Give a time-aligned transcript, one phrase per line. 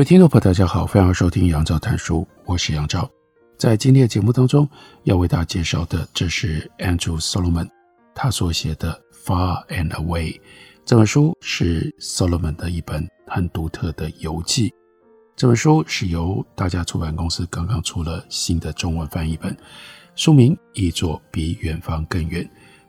[0.00, 3.06] 位听众朋友，大家好，欢迎收听杨照谈书，我是杨照。
[3.58, 4.66] 在今天的节目当中，
[5.02, 7.68] 要为大家介绍的，这是 Andrew Solomon
[8.14, 10.32] 他所写的《Far and Away》
[10.86, 14.72] 这本书，是 Solomon 的一本很独特的游记。
[15.36, 19.54] 这本书是由大家出版公司刚刚出了新的中文翻译本，
[20.14, 22.42] 书名译作《比远方更远》，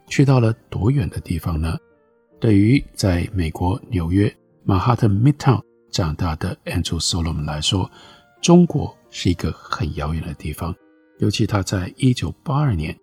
[0.09, 1.77] 去到了多远的地方呢？
[2.39, 5.61] 对于在美国纽约曼哈顿 Midtown。
[5.91, 7.91] 长大的 Andrew Solomon 来说，
[8.41, 10.73] 中国是一个很遥远的地方。
[11.19, 12.97] 尤其他在一九八二年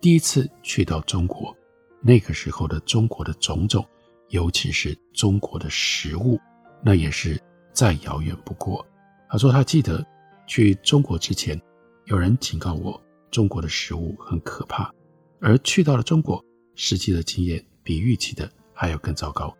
[0.00, 1.56] 第一次去到中国，
[2.00, 3.84] 那个时候的中国的种种，
[4.28, 6.38] 尤其是中国的食物，
[6.84, 7.40] 那也是
[7.72, 8.86] 再遥远不过。
[9.28, 10.04] 他说他记得
[10.46, 11.60] 去中国之前，
[12.04, 14.92] 有人警告我中国的食物很可怕，
[15.40, 16.40] 而去到了中国，
[16.76, 19.52] 实际的经验比预期的还要更糟糕，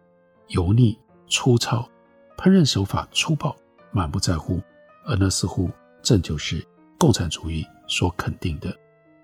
[0.48, 1.88] 油腻粗糙。
[2.36, 3.56] 烹饪手法粗暴，
[3.92, 4.60] 满不在乎，
[5.04, 5.70] 而那似乎
[6.02, 6.64] 正就是
[6.98, 8.74] 共产主义所肯定的。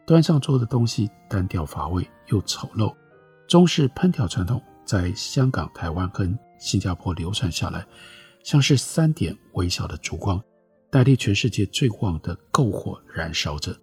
[0.07, 2.95] 端上桌的东西单调乏味又丑陋。
[3.47, 6.27] 中式烹调传统在香港、台湾和
[6.59, 7.87] 新加坡流传下来，
[8.43, 10.43] 像是三点微小的烛光，
[10.91, 13.77] 代替全世界最旺的篝火燃烧着。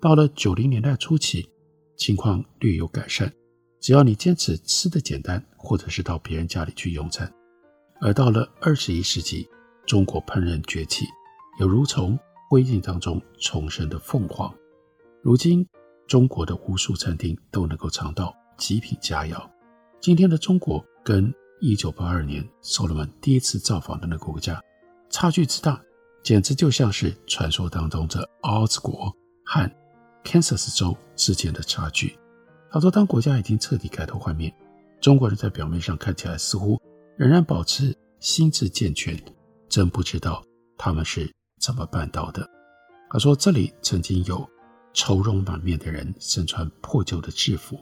[0.00, 1.48] 到了九零年代初期，
[1.96, 3.32] 情况略有改善，
[3.80, 7.32] 只要你坚持吃的简单，或者是到别人家里去用餐。
[8.00, 9.48] 而到了二十一世纪，
[9.86, 11.06] 中国烹饪崛起，
[11.58, 12.18] 有如从
[12.50, 14.52] 灰烬当中重生的凤凰。
[15.22, 15.66] 如今，
[16.06, 19.42] 中国的无数餐厅都能够尝到极品佳肴。
[20.00, 24.62] 今天的中国跟一九八二年 Solomon 第一次造访的那个国家，
[25.08, 25.80] 差距之大，
[26.22, 29.10] 简直就像是传说当中的 Oz 国
[29.44, 29.70] 和
[30.22, 32.18] Kansas 州之间的差距。
[32.70, 34.54] 他说，当国家已经彻底改头换面，
[35.00, 36.78] 中国人在表面上看起来似乎。
[37.16, 39.18] 仍然保持心智健全，
[39.70, 40.44] 真不知道
[40.76, 42.46] 他们是怎么办到的。
[43.08, 44.46] 他说：“这里曾经有
[44.92, 47.78] 愁容满面的人，身穿破旧的制服，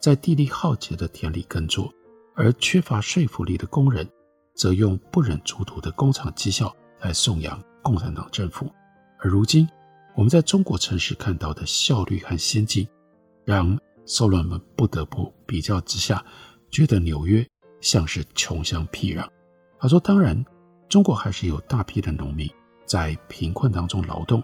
[0.00, 1.90] 在地力浩劫的田里耕作；
[2.36, 4.08] 而缺乏说服力的工人，
[4.54, 8.70] 则用不忍卒读的工厂绩效来颂扬共产党政府。
[9.18, 9.68] 而如今，
[10.14, 12.86] 我们在中国城市看到的效率和先进，
[13.44, 13.76] 让
[14.06, 16.24] 受人们不得不比较之下，
[16.70, 17.44] 觉得纽约。”
[17.86, 19.24] 像是穷乡僻壤。
[19.78, 20.44] 他说：“当然，
[20.88, 22.50] 中国还是有大批的农民
[22.84, 24.42] 在贫困当中劳动。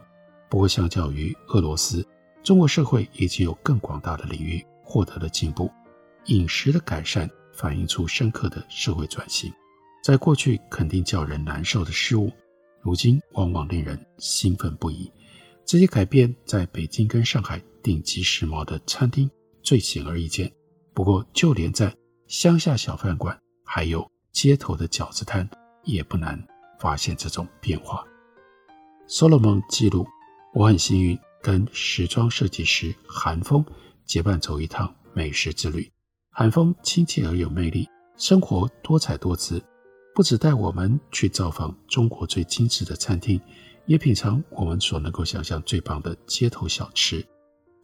[0.48, 2.06] 不过，相较于俄罗斯，
[2.44, 5.68] 中国社会已经有更广大的领域获得了进步。
[6.26, 9.52] 饮食的改善反映出深刻的社会转型。
[10.04, 12.30] 在过去肯定叫人难受的事物，
[12.80, 15.10] 如今往往令人兴奋不已。
[15.64, 19.28] 这些改变在北京跟上海顶级时髦的餐厅
[19.64, 20.52] 最显而易见。
[20.94, 21.92] 不过，就连在……
[22.32, 25.46] 乡下小饭馆，还有街头的饺子摊，
[25.84, 26.42] 也不难
[26.78, 28.02] 发现这种变化。
[29.06, 30.06] Solomon 记录，
[30.54, 33.62] 我很幸运跟时装设计师韩风
[34.06, 35.92] 结伴走一趟美食之旅。
[36.30, 39.62] 韩风亲切而有魅力，生活多彩多姿，
[40.14, 43.38] 不只带我们去造访中国最精致的餐厅，
[43.84, 47.22] 也品尝我们所能够想象最棒的街头小吃。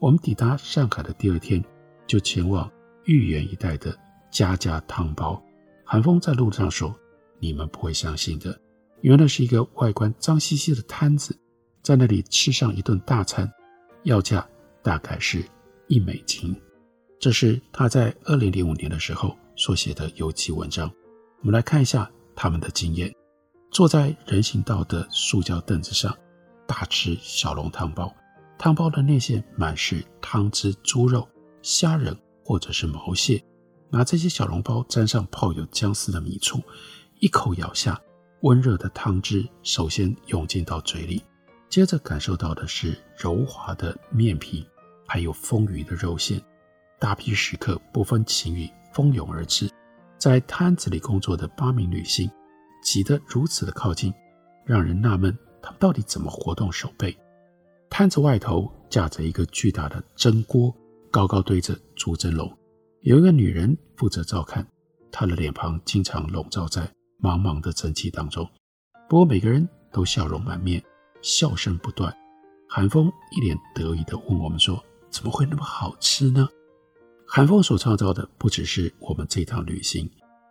[0.01, 1.63] 我们抵达上海的第二天，
[2.07, 2.73] 就前往
[3.05, 3.95] 豫园一带的。
[4.31, 5.43] 家家汤包，
[5.85, 6.95] 韩风在路上说
[7.41, 8.59] ：“你们不会相信的，
[9.01, 11.37] 原来是一个外观脏兮兮的摊子，
[11.83, 13.51] 在那里吃上一顿大餐，
[14.03, 14.47] 要价
[14.83, 15.45] 大概是
[15.87, 16.55] 一美金。”
[17.21, 20.89] 这是他在二零零五年的时候所写的游记文章。
[21.41, 23.13] 我们来看一下他们的经验：
[23.73, 26.17] 坐在人行道的塑胶凳子上，
[26.65, 28.15] 大吃小笼汤包，
[28.57, 31.27] 汤包的内馅满是汤汁、猪肉、
[31.61, 33.43] 虾仁或者是毛蟹。
[33.91, 36.61] 拿这些小笼包沾上泡有姜丝的米醋，
[37.21, 38.01] 一口咬下，
[38.43, 41.25] 温热的汤汁首先涌进到嘴里，
[41.69, 44.67] 接着感受到的是柔滑的面皮，
[45.07, 46.41] 还有丰腴的肉馅。
[46.99, 49.71] 大批食客不分情侣蜂拥而至，
[50.19, 52.31] 在摊子里工作的八名女性
[52.83, 54.13] 挤得如此的靠近，
[54.65, 57.17] 让人纳闷她们到底怎么活动手背。
[57.89, 60.75] 摊子外头架着一个巨大的蒸锅，
[61.11, 62.58] 高高堆着竹蒸笼。
[63.03, 64.67] 有一个女人负责照看，
[65.13, 66.83] 她的脸庞经常笼罩在
[67.23, 68.49] 茫茫的蒸汽当中。
[69.09, 70.83] 不过每个人都笑容满面，
[71.23, 72.15] 笑声不断。
[72.69, 76.49] 韩风一脸得意地问我们说：“怎么会那么好吃呢？”
[77.25, 80.11] 韩风所创造的不只是我们这趟旅行，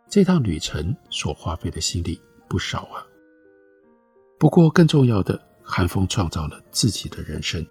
[0.09, 3.05] 这趟旅程所花费的心力不少啊。
[4.39, 7.65] 不过更重要的，韩风创造了自己的人生，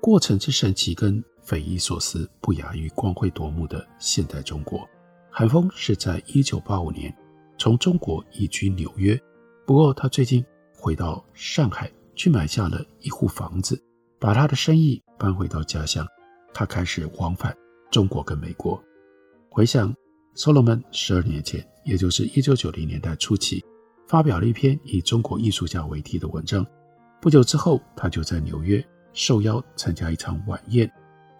[0.00, 4.88] 过程之神奇跟匪夷所思，不亚于光辉夺目的现代中国。
[5.30, 7.14] 韩风是在一九八五年
[7.56, 9.20] 从中国移居纽约，
[9.66, 10.44] 不过他最近
[10.74, 13.80] 回到上海去买下了一户房子，
[14.18, 16.06] 把他的生意搬回到家乡，
[16.52, 17.56] 他开始往返
[17.90, 18.82] 中国跟美国。
[19.50, 19.94] 回想
[20.34, 23.64] Solomon 十二年前，也就是一九九零年代初期，
[24.06, 26.66] 发表了一篇以中国艺术家为题的文章。
[27.20, 30.90] 不久之后，他就在纽约受邀参加一场晚宴，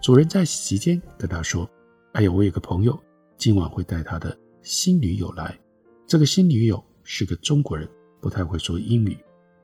[0.01, 1.69] 主人在席间跟他说
[2.15, 2.99] ：“哎呀，我有个朋友。”
[3.37, 5.59] 今晚会带他的新女友来，
[6.07, 7.89] 这个新女友是个中国人，
[8.21, 9.17] 不太会说英语。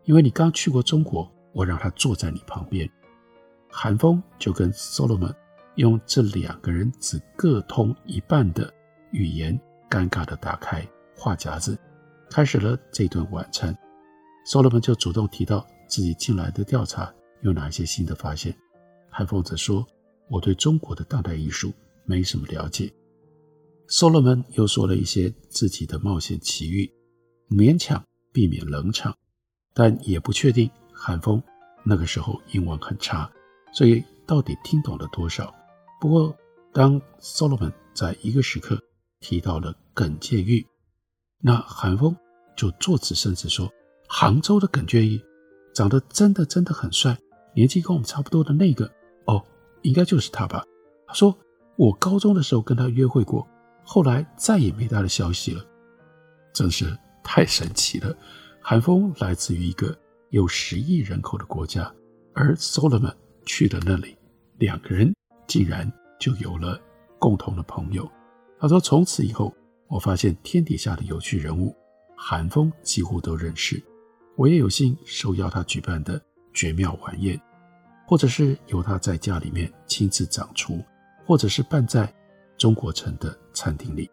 [0.05, 2.89] 因为你刚去过中国，我让他坐在你旁边。
[3.71, 5.35] 韩风就跟 Solomon
[5.75, 8.73] 用这两个人只各通一半的
[9.11, 9.59] 语言，
[9.91, 11.79] 尴尬地打开话匣子，
[12.31, 13.77] 开始了这顿晚餐。
[14.51, 17.13] Solomon 就主动提到自己近来的调查
[17.43, 18.57] 有哪些新的发现，
[19.11, 19.87] 韩风则说
[20.29, 21.73] ：“我对中国的当代艺术
[22.05, 22.93] 没什么了解。”
[23.89, 26.91] Solomon 又说了一些自己的冒险奇遇，
[27.49, 29.17] 勉强避免冷场，
[29.73, 31.41] 但也不确定韩风
[31.85, 33.31] 那个时候英文很差，
[33.73, 35.55] 所以到底听懂了多少。
[36.01, 36.37] 不过，
[36.73, 38.83] 当 Solomon 在一个时刻
[39.21, 40.67] 提到了耿介玉，
[41.41, 42.17] 那韩风
[42.57, 43.73] 就作此生子说
[44.09, 45.23] ：“杭州的耿介玉
[45.73, 47.17] 长得真的真的很帅，
[47.55, 48.91] 年纪跟我们差不多的那个，
[49.83, 50.65] 应该就是他吧？”
[51.07, 51.37] 他说
[51.77, 53.47] ：“我高中的时候跟他约会过。”
[53.89, 55.65] 后来再也没他的消息了，
[56.53, 58.13] 真是太神奇了。
[58.61, 59.97] 韩风来自于一个
[60.31, 61.95] 有十亿人口的国家，
[62.35, 63.15] 而 Solomon
[63.45, 64.17] 去了那里，
[64.59, 65.15] 两个人
[65.47, 66.81] 竟然就有了
[67.21, 68.11] 共同的朋友。
[68.59, 69.55] 他说：“从此以后，
[69.87, 71.73] 我发现天底下的有趣人物，
[72.17, 73.81] 韩风几乎都认识。
[74.35, 76.21] 我也有幸受邀他举办的
[76.53, 77.41] 绝妙晚宴，
[78.07, 80.83] 或者是由他在家里面亲自掌厨，
[81.27, 82.13] 或者是办在。”
[82.59, 84.11] 中国城的餐厅里，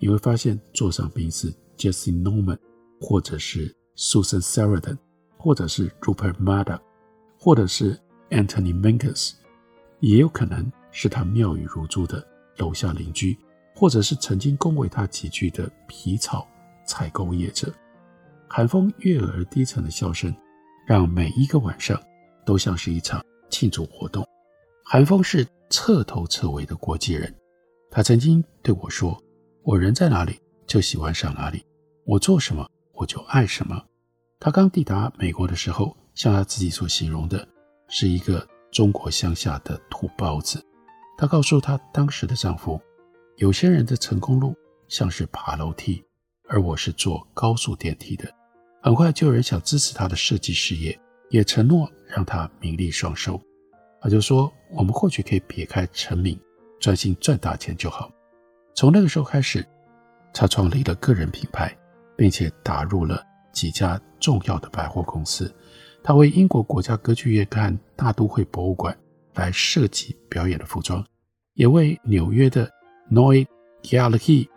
[0.00, 2.58] 你会发现座上宾是 Jesse Norman，
[3.00, 4.98] 或者是 Susan Sarandon，
[5.38, 6.80] 或者是 Rupert Murdoch，
[7.38, 7.96] 或者是
[8.30, 9.34] Anthony Minkus，
[10.00, 12.26] 也有可能是他妙语如珠的
[12.56, 13.38] 楼下邻居，
[13.72, 16.48] 或者是曾经恭维他几句的皮草
[16.84, 17.72] 采购业者。
[18.48, 20.34] 寒风悦耳低沉的笑声，
[20.88, 21.96] 让每一个晚上
[22.50, 24.26] 都像是一场庆祝活动。
[24.84, 27.32] 韩风是彻头彻尾的国际人。
[27.92, 29.16] 他曾经对我说
[29.62, 30.36] ：“我人在哪里，
[30.66, 31.60] 就喜欢上哪里；
[32.04, 33.80] 我做什么，我就爱什么。”
[34.40, 37.46] 他刚抵达美国的时候，像他自己所形容的，
[37.86, 40.60] 是一个中国乡下的土包子。
[41.16, 42.80] 他告诉他当时的丈夫
[43.38, 44.56] ：“有些人的成功路
[44.88, 46.02] 像是爬楼梯，
[46.48, 48.28] 而我是坐高速电梯的。”
[48.82, 50.98] 很快就有人想支持他的设计事业，
[51.30, 53.40] 也承诺让他名利双收。
[54.02, 56.38] 他就说：“我们或许可以撇开成名。”
[56.80, 58.10] 专心赚大钱就好。
[58.74, 59.62] 从那个时候开始，
[60.32, 61.76] 他创立了个人品牌，
[62.16, 63.22] 并且打入了
[63.52, 65.54] 几家重要的百货公司。
[66.02, 68.96] 他为英国国家歌剧院和大都会博物馆
[69.34, 71.04] 来设计表演的服装，
[71.52, 72.66] 也为纽约的
[73.12, 73.46] Neue
[73.82, 74.48] Galerie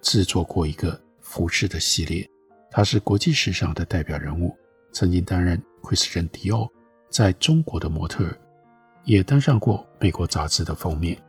[0.00, 2.24] 制作过一个服饰的系列。
[2.70, 4.56] 他是国际时尚的代表人物，
[4.92, 6.68] 曾经担任 Christian Dior
[7.08, 8.26] 在中国的模特，
[9.04, 11.20] 也登上过美国杂志的封面。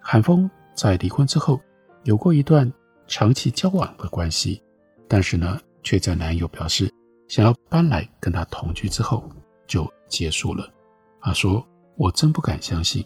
[0.00, 1.60] 韩风在离婚之后
[2.04, 2.70] 有过一段
[3.06, 4.62] 长期交往的关系，
[5.08, 6.92] 但是呢，却在男友表示
[7.26, 9.28] 想要搬来跟他同居之后
[9.66, 10.72] 就结束了。
[11.20, 13.04] 他说：“我真不敢相信，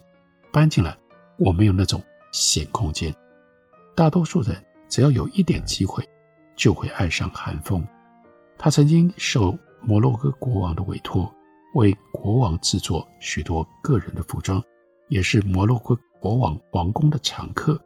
[0.52, 0.96] 搬进来
[1.38, 2.00] 我没有那种
[2.30, 3.12] 闲空间。
[3.96, 4.56] 大多数人
[4.88, 6.06] 只要有一点机会，
[6.54, 7.84] 就会爱上韩风。
[8.64, 11.28] 他曾经受摩洛哥国王的委托，
[11.74, 14.62] 为国王制作许多个人的服装，
[15.08, 17.76] 也是摩洛哥。”国王皇宫的常客，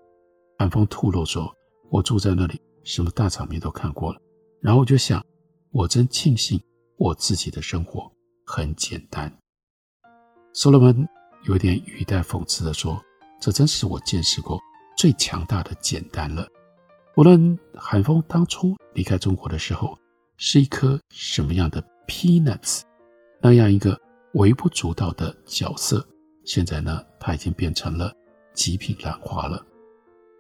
[0.59, 1.51] 韩风吐露说
[1.91, 4.21] ：“我住在那里，什么大场面都看过了。
[4.61, 5.25] 然后我就想，
[5.71, 6.61] 我真庆幸
[6.99, 8.13] 我自己的生活
[8.45, 9.35] 很简单。”
[10.53, 11.07] Solomon
[11.45, 13.03] 有点语带讽刺地说
[13.41, 14.61] ：“这真是我见识过
[14.99, 16.47] 最强大的简单了。
[17.17, 19.99] 无论韩风当初离开中国的时候
[20.37, 22.83] 是一颗什么样的 peanuts，
[23.41, 24.01] 那样一个
[24.35, 26.07] 微不足道的角色，
[26.45, 28.13] 现在呢，他已经变成了。”
[28.57, 29.63] 极品兰花了。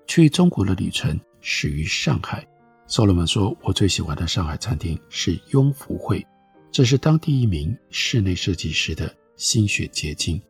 [0.06, 2.42] 去中国的旅程始于上海。
[2.86, 6.26] 萨缪尔说：“我最喜欢的上海餐厅是雍福会，
[6.70, 10.40] 这是当地一名室内设计师的心血结晶。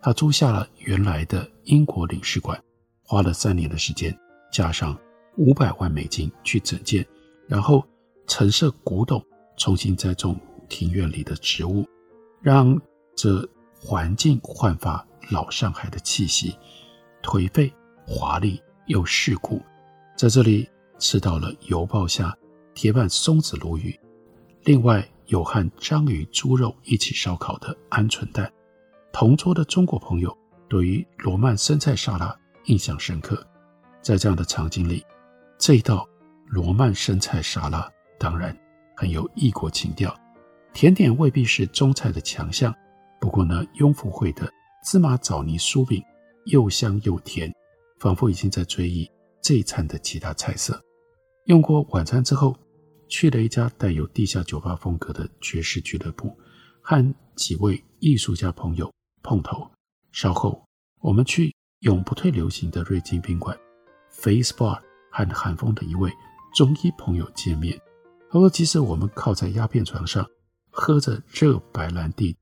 [0.00, 2.62] 他租下了原来的英国领事馆，
[3.02, 4.16] 花了三年的时间，
[4.52, 4.96] 加上
[5.36, 7.04] 五百万美金去整建，
[7.48, 7.84] 然后
[8.26, 9.24] 陈设古董，
[9.56, 11.86] 重新栽种庭院里的植物，
[12.40, 12.80] 让
[13.14, 16.56] 这环境焕发老上海的气息，
[17.22, 17.72] 颓废、
[18.06, 19.60] 华丽又世故，
[20.16, 20.68] 在这里。”
[20.98, 22.34] 吃到了油爆虾、
[22.72, 23.94] 铁板松子鲈鱼，
[24.64, 28.50] 另外有和章鱼、猪肉一起烧烤的鹌鹑蛋。
[29.12, 30.34] 同桌的中国朋友
[30.70, 33.46] 对于罗曼生菜沙拉印象深刻，
[34.00, 35.04] 在这样的场景里，
[35.58, 36.08] 这一道
[36.46, 37.86] 罗曼生菜沙拉
[38.18, 38.56] 当然
[38.96, 40.14] 很有异国情调。
[40.72, 42.74] 甜点未必是中菜的强项，
[43.20, 44.52] 不过呢，雍福会的
[44.84, 46.02] 芝麻枣泥酥饼
[46.46, 47.50] 又香又甜，
[47.98, 50.78] 仿佛已经在追忆这一餐的其他菜色。
[51.46, 52.54] 用过晚餐之后，
[53.08, 56.36] 去了一家带有地下酒吧风格的爵士俱乐部，
[56.82, 58.92] 和几位艺术家朋友
[59.22, 59.70] 碰头。
[60.12, 60.62] 稍后，
[61.00, 63.56] 我们去永不退流行的瑞金宾馆
[64.10, 64.78] Face Bar
[65.10, 66.12] 和韩风的一位
[66.54, 67.80] 中医朋友见面。
[68.38, 70.26] 他说：“即使我们靠在鸦片床上，
[70.70, 72.36] 喝着热白兰地，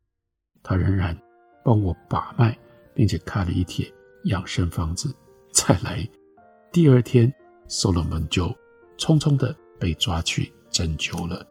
[0.62, 1.16] 他仍然
[1.64, 2.56] 帮我把脉，
[2.94, 3.92] 并且开了一帖
[4.24, 5.14] 养生方子。
[5.52, 6.08] 再来，
[6.72, 7.32] 第二天
[7.68, 8.54] ，Solomon 就。”
[8.96, 11.44] 匆匆的被抓去针灸了。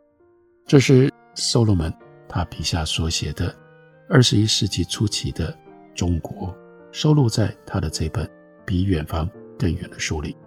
[0.65, 1.93] 这是 Solomon
[2.25, 3.53] 他笔下所写的
[4.09, 5.53] 二十一世纪初期的
[5.93, 6.55] 中国，
[6.93, 8.25] 收录在他的这本
[8.65, 10.37] 《比远方更远》的书里。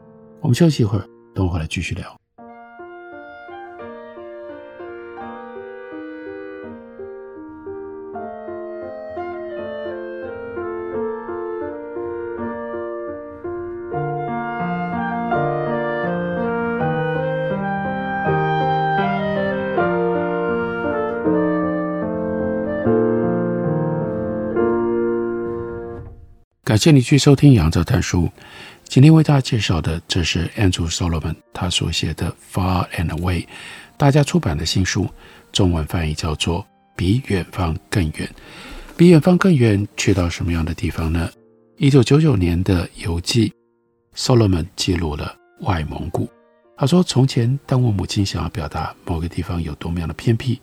[0.40, 2.18] 我们休息一会儿，等我回来继续聊。
[26.76, 28.30] 感谢你去收听杨照谈书。
[28.84, 33.44] 今天为大家介绍的，这是 Andrew Solomon 他所写的《Far and Away》，
[33.96, 35.08] 大家出版的新书，
[35.52, 36.60] 中文翻译叫做
[36.94, 38.28] 《比远方更远》。
[38.94, 41.30] 比远方更远，去到什么样的地方呢？
[41.78, 43.50] 一九九九年的游记
[44.14, 46.28] ，Solomon 记录了外蒙古。
[46.78, 50.60] 他说：“从前，当我母亲想要表达某个地方有多么样的偏僻，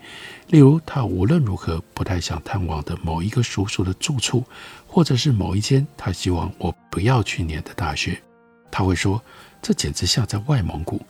[0.50, 4.44] 例如她无论如何不太想探望的某一个叔叔的住处，
[4.86, 8.22] 或者是某一间她希望我不要去念的大学，
[8.70, 9.20] 她会说
[9.60, 11.02] ：‘这简直像在外蒙古。’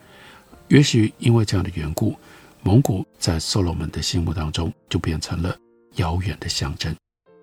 [0.70, 2.16] 也许因为这样的缘故，
[2.62, 5.54] 蒙古在所罗门的心目当中就变成了
[5.96, 6.96] 遥远的象征。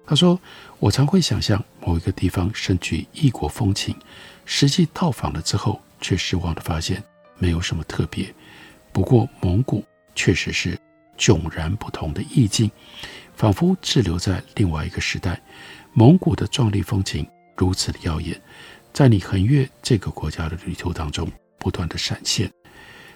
[0.07, 0.41] 他说
[0.81, 3.95] ：‘我常会想象某一个地方甚具异国风情，
[4.47, 7.05] 实际到访了之后，却失望地发现。’”
[7.41, 8.33] 没有什么特别，
[8.93, 10.79] 不过蒙古确实是
[11.19, 12.71] 迥然不同的意境，
[13.35, 15.41] 仿佛滞留在另外一个时代。
[15.93, 18.41] 蒙古的壮丽风情如此的耀眼，
[18.93, 21.29] 在你横越这个国家的旅途当中
[21.59, 22.49] 不断的闪现。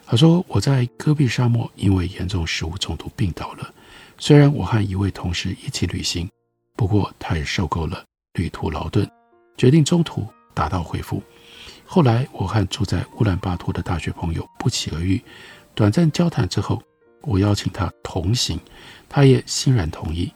[0.07, 3.73] 他说：“我在戈壁沙漠因为严重食物中毒病倒了，
[4.19, 6.29] 虽然我和一位同事一起旅行，
[6.77, 8.05] 不过他也受够了
[8.35, 9.09] 旅途劳顿，
[9.57, 11.23] 决定中途打道回府。”
[11.87, 15.23] 后来，我和住在乌兰巴托的大学朋友不期而遇，
[15.75, 16.83] 短暂交谈之后，
[17.23, 18.59] 我邀请他同行，
[19.09, 20.33] 他也欣然同意。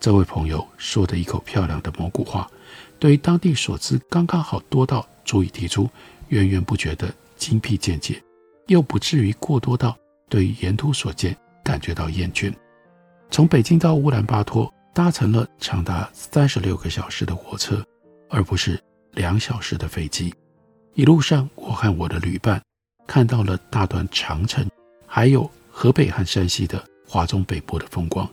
[0.00, 2.50] 这位朋友说的一口漂亮的蒙古话，
[2.98, 5.88] 对于当地所知刚刚好多到足以提出
[6.28, 8.22] 源源不绝的精辟见解，
[8.68, 9.96] 又不至于过多到
[10.28, 12.52] 对于沿途所见感觉到厌倦。
[13.30, 17.84] 从北京到乌兰巴托，搭乘了长达三十六个小时的火车，
[18.28, 18.82] 而不是
[19.12, 20.34] 两小时的飞机。
[20.94, 22.60] 一路上，我和我的旅伴
[23.06, 24.68] 看到了大段长城，
[25.06, 28.28] 还有河北和山西的华中北部的风光。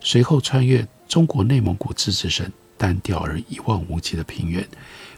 [0.00, 4.64] 随后穿越中国内蒙古自治省单调而一望无际的平原。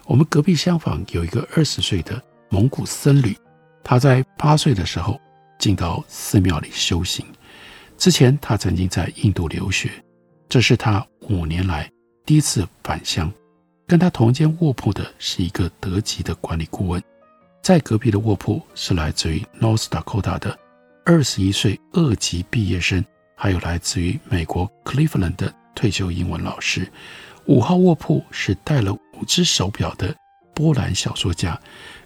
[0.06, 3.36] 我们隔壁厢房有一个二十岁的蒙古僧侣，
[3.84, 5.20] 他在八岁的时候
[5.58, 7.26] 进到寺庙里修行。
[7.98, 9.90] 之前他曾经在印度留学，
[10.48, 11.90] 这是他五年来
[12.24, 13.30] 第一次返乡。
[13.86, 17.00] 跟他同一间卧铺的是一个德籍的管理顾问，
[17.62, 20.58] 在隔壁的卧铺是来自于 North Dakota 的
[21.04, 23.04] 二十一岁二级毕业生，
[23.36, 26.90] 还有来自于美国 Cleveland 的退休英文老师。
[27.44, 30.12] 五号卧铺是戴了五只手表的
[30.52, 31.60] 波兰小说家，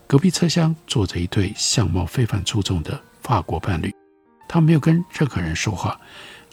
[0.07, 3.91] 隔壁车厢坐着一对相貌非凡出众的法国伴侣，
[4.47, 5.99] 他没有跟任何人说话，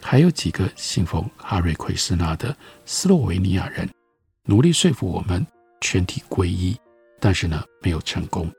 [0.01, 2.55] 还有几个信奉哈瑞奎斯纳的
[2.85, 3.89] 斯洛维尼亚人。
[4.49, 5.45] 努力说服我们
[5.81, 6.73] 全体皈依，
[7.19, 8.49] 但是呢，没有成功。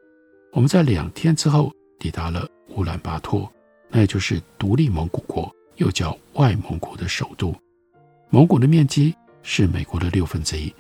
[0.52, 3.50] 我们在两天之后抵达了乌兰巴托，
[3.88, 7.54] 那也就是独立蒙古国，又叫外蒙古的首都。
[8.28, 10.70] 蒙古的面积是美国的六分之一，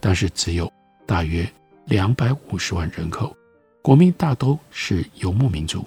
[0.00, 0.70] 但是只有
[1.06, 1.48] 大约
[1.84, 3.36] 两百五十万人口，
[3.82, 5.84] 国民大都是游牧民族，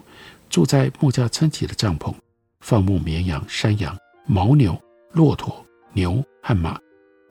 [0.49, 2.15] 住在木架撑起的帐篷，
[2.61, 3.93] 放牧绵羊、山羊、
[4.25, 4.81] 牦牛、
[5.11, 6.79] 骆驼、牛和马。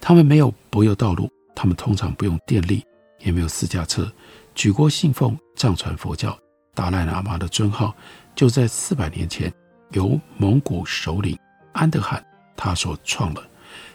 [0.01, 1.29] 他们没有柏油道路，
[1.61, 2.87] 他们通常不用电力，
[3.19, 4.09] 也没有私家车。
[4.55, 6.39] 举国信奉藏传佛教，
[6.73, 7.93] 达赖喇嘛的尊号
[8.37, 9.53] 就在四百年前
[9.91, 11.37] 由蒙古首领
[11.73, 12.25] 安德罕
[12.57, 13.45] 他所创了。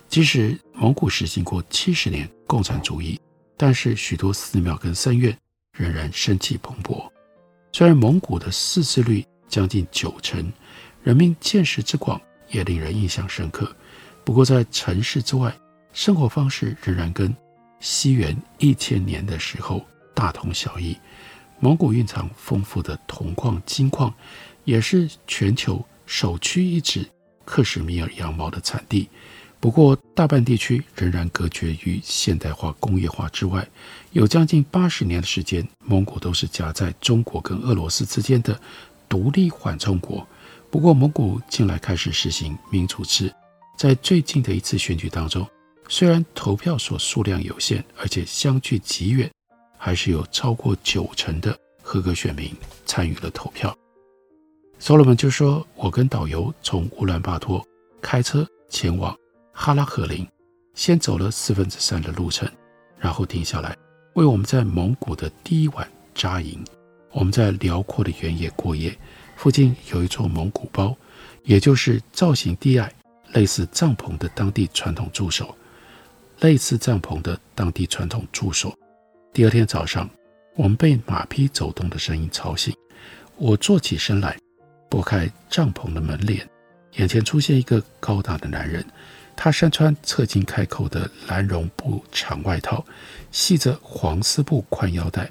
[0.10, 3.18] 即使蒙古实行过七十年共产主义，
[3.56, 5.34] 但是许多寺庙跟僧院
[5.72, 7.10] 仍然生气蓬勃。
[7.72, 10.52] 虽然蒙古的识字率将近九成，
[11.02, 13.74] 人民见识之广也令人印象深刻。
[14.26, 15.56] 不过在城市之外，
[15.94, 17.34] 生活方式仍然跟
[17.84, 19.86] 西元一千年的时候。
[20.16, 20.96] 大同小异，
[21.60, 24.14] 蒙古蕴藏丰富的铜矿、金矿，
[24.64, 27.04] 也是全球首屈一指
[27.44, 29.10] 克什米尔羊毛的产地。
[29.60, 33.68] 不过，大半地区仍然隔绝于现代化、工业化之外。
[34.12, 38.58] 有将近八十年的时间，蒙古都是夹在中国跟俄罗斯之间的
[39.10, 40.26] 独立缓冲国。
[40.70, 43.34] 不过，蒙古近来开始实行民主制，
[43.76, 45.46] 在最近的一次选举当中，
[45.88, 49.30] 虽然投票所数量有限，而且相距极远。
[49.86, 52.50] 还是有超过九成的合格选民
[52.86, 53.78] 参与了投票。
[54.80, 57.62] 所罗门就说：“我跟导游从乌兰巴托
[58.02, 59.14] 开车前往
[59.52, 60.26] 哈拉和林，
[60.74, 62.50] 先走了四分之三的路程，
[62.98, 63.76] 然后停下来
[64.14, 65.86] 为我们在蒙古的第一晚
[66.16, 66.64] 扎营。
[67.12, 68.98] 我们在辽阔的原野过夜，
[69.36, 70.96] 附近有一座蒙古包，
[71.44, 72.90] 也就是造型低矮、
[73.34, 75.54] 类似帐篷的当地传统住所，
[76.44, 78.78] 类似帐篷的当地传统住所。”
[79.34, 80.10] 第二天早上，
[80.56, 82.76] 我们被马匹走动的声音吵醒。
[83.38, 84.38] 我坐起身来，
[84.90, 86.48] 拨开帐篷的门帘，
[86.98, 88.86] 眼前出现一个高大的男人。
[89.36, 92.86] 他身穿侧襟开扣的蓝绒布长外套，
[93.32, 95.28] 系着黄丝布宽腰带。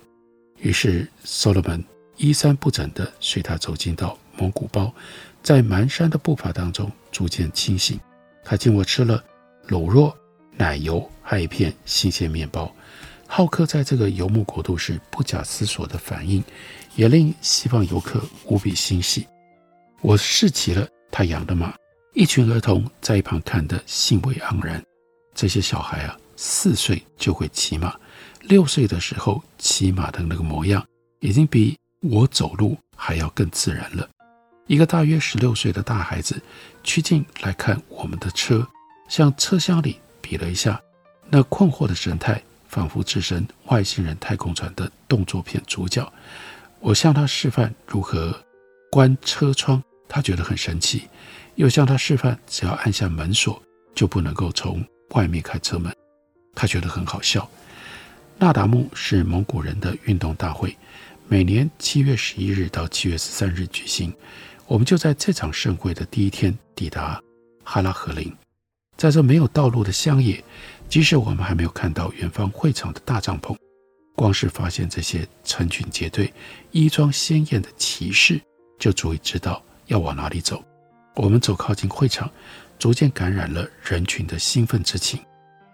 [0.59, 1.85] 于是，Solomon
[2.17, 4.93] 衣衫不整地随他走进到蒙古包，
[5.43, 8.01] 在蹒跚的步伐当中逐渐清醒。
[8.43, 9.23] 他请我吃了
[9.69, 10.13] 卤肉、
[10.57, 12.73] 奶油，还有一片新鲜面包。
[13.27, 16.45] 好客在这个游牧国度是不假思索的反应，
[16.97, 19.27] 也令西方游客无比欣喜。
[20.03, 21.75] 我试骑了他养的马，
[22.13, 24.83] 一群儿童在一旁看得兴味盎然。
[25.35, 27.99] 这些小孩啊，四岁就会骑马，
[28.43, 30.85] 六岁的时候骑马的那个模样，
[31.21, 34.07] 已经比我走路还要更自然了。
[34.67, 36.39] 一个大约十六岁的大孩子
[36.85, 38.67] 趋近来看我们的车，
[39.09, 40.81] 向车厢里比了一下，
[41.29, 42.41] 那困惑的神态。
[42.73, 46.11] 仿佛置身外星人太空船的动作片主角，
[46.81, 48.35] 我向他示范如何
[48.91, 51.01] 关车窗，他觉得很神奇；
[51.57, 53.63] 又向他示范，只要按下门锁
[53.95, 55.95] 就不能够从外面开车门，
[56.55, 57.47] 他觉得很好笑。
[58.39, 60.75] 那达慕是蒙古人的运动大会，
[61.29, 64.11] 每年七月十一日到七月十三日举行。
[64.67, 67.21] 我们就在这场盛会的第一天抵达
[67.63, 68.35] 哈拉和林，
[68.97, 70.43] 在这没有道路的乡野。
[70.89, 73.57] 即使我们还没有看到远方会场的大帐篷，
[74.15, 76.31] 光是发现这些成群结队、
[76.71, 78.39] 衣装鲜艳的骑士，
[78.79, 80.63] 就足以知道要往哪里走。
[81.15, 82.31] 我们走靠近会场，
[82.79, 85.19] 逐渐感染了人群的兴奋之情。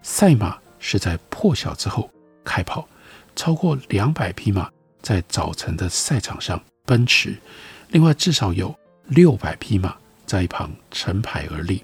[0.02, 2.08] 赛马是在破晓之后
[2.44, 2.88] 开跑，
[3.34, 4.70] 超过两百匹马
[5.02, 7.36] 在早晨的赛场上奔驰，
[7.88, 8.72] 另外至少有
[9.08, 11.82] 六百匹马在一旁成排而立。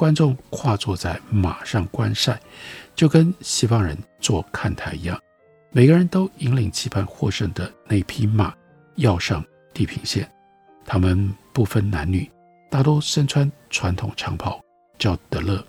[0.00, 2.40] 观众跨坐在马上观赛，
[2.96, 5.20] 就跟西方人坐看台一样。
[5.72, 8.54] 每个人都引领期盼获胜的那匹马
[8.94, 10.26] 要上地平线。
[10.86, 12.26] 他们不分男女，
[12.70, 14.58] 大多身穿传统长袍，
[14.98, 15.62] 叫德勒，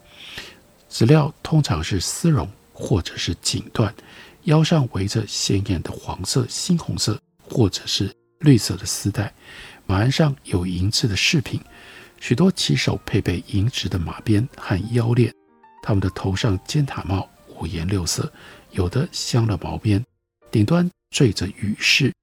[0.88, 3.92] 质料通常是丝绒或者是锦缎，
[4.44, 9.34] 腰上围着鲜艳的黄色、猩红色或者是绿色的丝带，
[9.86, 11.60] 马鞍上有银质的饰品。
[12.22, 15.34] 许多骑手配备银质的马鞭和腰链，
[15.82, 18.32] 他们的头上尖塔帽五颜六色，
[18.70, 20.02] 有的镶了毛边，
[20.52, 22.14] 顶端缀着羽饰。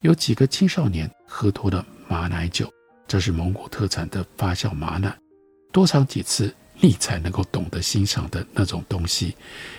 [0.00, 2.68] 有几个青少年喝多了马奶酒，
[3.06, 5.16] 这是蒙古特产的发酵马奶，
[5.72, 9.36] 多尝几次你才能够懂得欣赏的那种东西。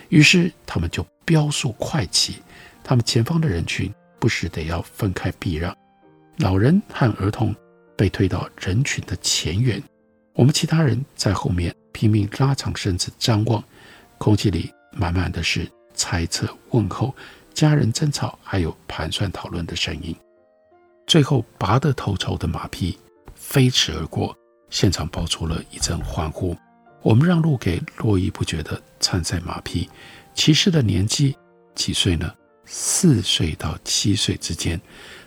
[0.08, 2.38] 于是他们就飙速快骑，
[2.86, 5.76] 他们前方的人群不时得要分开避让，
[6.38, 7.54] 老人和儿童。
[7.98, 9.82] 被推到人群的前缘，
[10.34, 13.62] 我们其他人在后面拼命拉长身子张望，
[14.20, 17.14] 空气里满满的是猜测、问候、
[17.54, 20.16] 家人争吵，还有盘算讨论的声音。
[21.08, 22.98] 最后拔得头筹的马匹
[23.34, 24.38] 飞驰而过，
[24.70, 26.56] 现场爆出了一阵欢呼。
[27.02, 29.90] 我们让路给络绎不绝的参赛马匹，
[30.36, 31.36] 骑士的年纪
[31.74, 32.32] 几岁呢？
[32.66, 34.80] 四岁到七岁之间。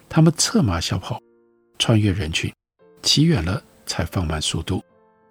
[0.09, 1.18] 他们策马小跑，
[1.78, 2.52] 穿越人群，
[3.02, 4.84] 骑远了才放慢速度，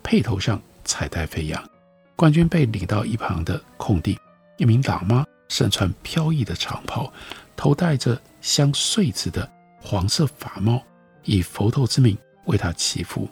[0.04, 1.70] 配头上彩带飞扬。
[2.16, 4.18] 冠军被领到一旁的空地，
[4.58, 7.12] 一名喇嘛身穿飘逸的长袍，
[7.56, 10.84] 头戴着镶穗子的黄色法帽，
[11.24, 13.30] 以佛陀之名为他祈福。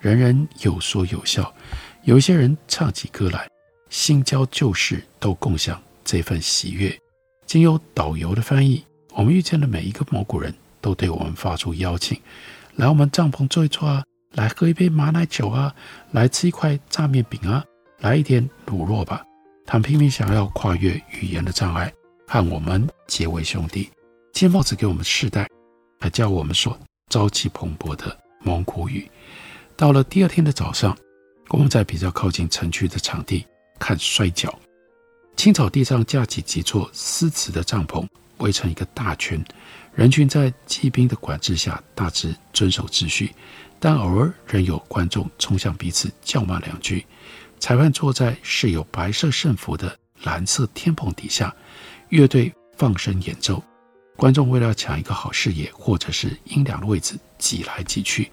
[0.00, 1.54] 人人有说有笑，
[2.02, 3.48] 有一些人唱起歌来，
[3.90, 6.98] 新交旧识都共享这份喜悦。
[7.46, 10.54] 经由导游的翻译，我们遇见的每一个蒙古人。
[10.84, 12.20] 都对我们发出邀请，
[12.76, 15.74] 来我们帐篷坐一坐啊，来喝一杯马奶酒啊，
[16.10, 17.64] 来吃一块炸面饼啊，
[18.00, 19.22] 来一点卤肉吧。
[19.64, 21.92] 他们拼命想要跨越语言的障碍，
[22.26, 23.90] 和我们结为兄弟。
[24.32, 25.48] 金帽子给我们试戴，
[26.00, 26.76] 还教我们说
[27.10, 29.08] 朝气蓬勃的蒙古语。
[29.76, 30.96] 到了第二天的早上，
[31.50, 33.46] 我们在比较靠近城区的场地
[33.78, 34.52] 看摔跤。
[35.36, 38.04] 青草地上架起几座丝瓷的帐篷，
[38.38, 39.42] 围成一个大圈。
[39.94, 43.32] 人群在骑兵的管制下大致遵守秩序，
[43.78, 47.06] 但偶尔仍有观众冲向彼此叫骂两句。
[47.60, 51.54] 裁判坐在饰有白色圣服的蓝色天棚底下，
[52.08, 53.62] 乐队放声演奏。
[54.16, 58.30] 观众为了抢一个好视野或者是阴凉的位置挤来挤去。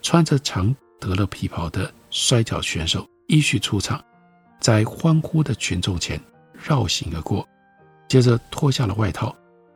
[0.00, 4.02] 穿着长德勒皮袍的摔跤选手依序出场，
[4.60, 6.20] 在欢呼的群众前
[6.52, 7.46] 绕行而过，
[8.08, 9.34] 接着脱下了外套。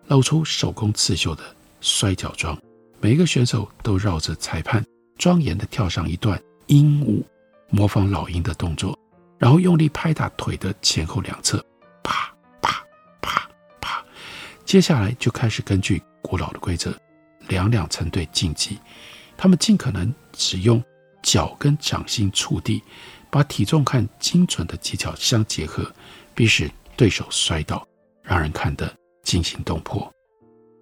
[0.09, 1.43] 露出手工刺绣的
[1.81, 2.57] 摔角装，
[3.01, 4.85] 每一个选手都绕着裁判
[5.19, 7.25] 庄严地跳上一段鹰舞，
[7.71, 8.99] 模仿老鹰的动作，
[9.39, 11.65] 然后用力拍打腿的前后两侧，
[12.03, 12.85] 啪啪
[13.21, 13.49] 啪
[13.81, 14.05] 啪。
[14.65, 16.95] 接下来就开始根据古老的规则，
[17.49, 18.79] 两两成对竞技。
[19.37, 20.83] 他们尽可能只用
[21.23, 22.83] 脚跟掌心触地，
[23.31, 25.91] 把体重和精准的技巧相结合，
[26.35, 27.87] 逼使对手摔倒，
[28.23, 28.93] 让人看得。
[29.23, 30.13] 惊心动魄，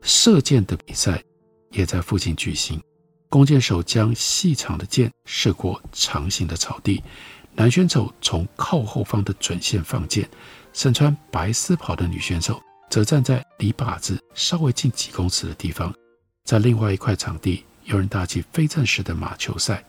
[0.02, 1.22] 射箭的比赛
[1.70, 2.80] 也在附近举行。
[3.28, 7.00] 弓箭手将细长的箭射过长形的草地，
[7.54, 10.28] 男选手从靠后方的准线放箭，
[10.72, 15.94] 身穿白丝袍的女选手则站在离靶子稍微近几公尺的地方。
[16.44, 19.84] 在另外一块场地，有人打起非正式的马球赛，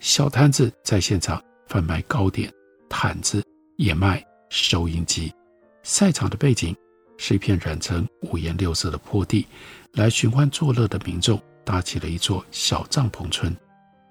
[0.00, 2.52] 小摊子在现场贩卖糕点、
[2.88, 3.44] 毯子，
[3.76, 5.32] 也卖收音机。
[5.84, 6.74] 赛场的背景。
[7.22, 9.46] 是一片染成五颜六色的坡地，
[9.92, 13.54] 来寻欢作乐的民众搭起了一座小帐篷村。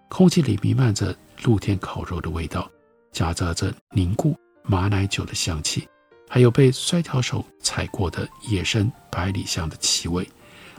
[0.10, 2.70] 空气里弥漫着露天烤肉的味道，
[3.12, 5.88] 夹杂着凝固马奶酒的香气，
[6.30, 10.28] 还有被摔跤手踩过的野生百里香的气味。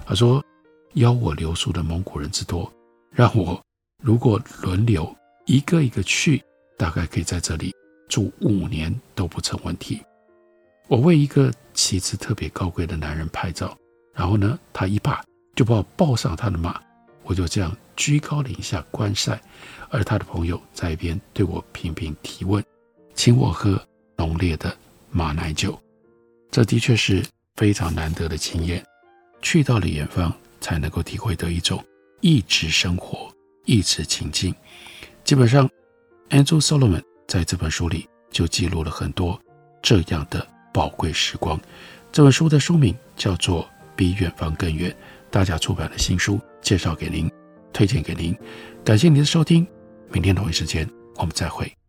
[0.06, 0.42] 他说
[0.94, 2.72] ：“邀我留宿的蒙古人之多，
[3.10, 3.60] 让我
[4.00, 5.12] 如果轮流
[5.46, 6.40] 一个一个去，
[6.78, 7.74] 大概可以在这里
[8.08, 10.00] 住五年都不成问题。”
[10.90, 13.78] 我为一个旗帜特别高贵的男人拍照，
[14.12, 15.22] 然后呢，他一把
[15.54, 16.82] 就把我抱上他的马，
[17.22, 19.40] 我就这样居高临下观赛，
[19.88, 22.60] 而他的朋友在一边对我频频提问，
[23.14, 23.80] 请我喝
[24.16, 24.76] 浓烈的
[25.12, 25.80] 马奶酒。
[26.50, 27.24] 这的确是
[27.54, 28.84] 非常难得的经验，
[29.40, 31.80] 去到了远方才能够体会到一种
[32.20, 33.32] 异质生活、
[33.64, 34.52] 异质情境。
[35.22, 35.70] 基本上
[36.30, 39.40] ，Andrew Solomon 在这本书里就记录了很多
[39.80, 40.44] 这样的。
[40.72, 41.60] 宝贵时光，
[42.12, 43.64] 这本书的书名叫做
[43.96, 44.90] 《比远方更远》，
[45.30, 47.30] 大家出版的新书，介绍给您，
[47.72, 48.36] 推荐给您。
[48.84, 49.66] 感谢您的收听，
[50.10, 51.79] 明天同一时间我们再会。